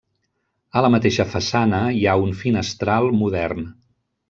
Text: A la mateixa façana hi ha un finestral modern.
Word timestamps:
A 0.79 0.81
la 0.85 0.89
mateixa 0.95 1.25
façana 1.35 1.83
hi 1.99 2.03
ha 2.13 2.17
un 2.29 2.33
finestral 2.41 3.13
modern. 3.21 3.71